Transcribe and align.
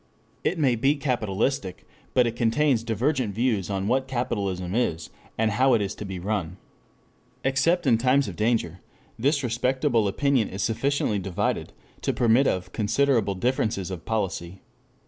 It 0.43 0.57
may 0.57 0.73
be 0.75 0.95
"capitalistic" 0.95 1.85
but 2.15 2.25
it 2.25 2.35
contains 2.35 2.81
divergent 2.81 3.35
views 3.35 3.69
on 3.69 3.87
what 3.87 4.07
capitalism 4.07 4.73
is, 4.73 5.11
and 5.37 5.51
how 5.51 5.75
it 5.75 5.81
is 5.83 5.93
to 5.93 6.05
be 6.05 6.17
run. 6.17 6.57
Except 7.43 7.85
in 7.85 7.99
times 7.99 8.27
of 8.27 8.35
danger, 8.35 8.79
this 9.19 9.43
respectable 9.43 10.07
opinion 10.07 10.49
is 10.49 10.63
sufficiently 10.63 11.19
divided 11.19 11.71
to 12.01 12.13
permit 12.13 12.47
of 12.47 12.73
considerable 12.73 13.35
differences 13.35 13.91
of 13.91 14.03
policy. 14.03 14.63